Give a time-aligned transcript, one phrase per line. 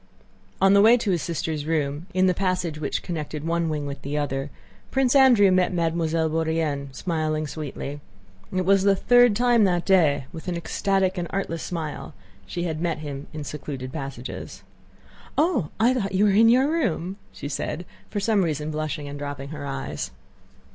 [0.59, 4.01] On the way to his sister's room, in the passage which connected one wing with
[4.01, 4.49] the other,
[4.89, 8.01] Prince Andrew met Mademoiselle Bourienne smiling sweetly.
[8.51, 12.15] It was the third time that day that, with an ecstatic and artless smile,
[12.47, 14.63] she had met him in secluded passages.
[15.37, 15.69] "Oh!
[15.79, 19.49] I thought you were in your room," she said, for some reason blushing and dropping
[19.49, 20.09] her eyes.